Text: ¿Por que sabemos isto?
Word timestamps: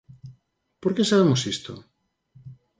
¿Por 0.81 0.91
que 0.95 1.09
sabemos 1.09 1.41
isto? 1.53 1.71